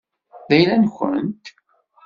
D 0.47 0.49
ayla-nkent. 0.55 1.45